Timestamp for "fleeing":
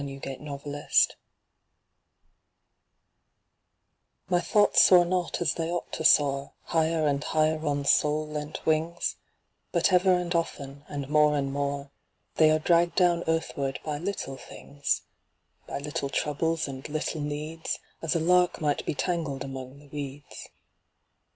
0.03-0.47